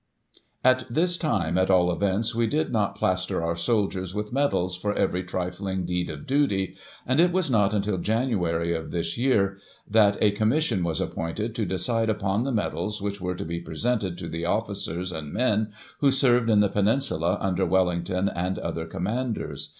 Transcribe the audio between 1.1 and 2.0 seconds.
time, at all